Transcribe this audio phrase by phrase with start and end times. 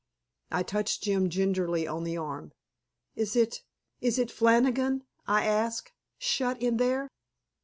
[0.49, 2.53] I touched Jim gingerly on the arm.
[3.15, 3.61] "Is it
[3.99, 7.07] is it Flannigan," I asked, "shut in there?"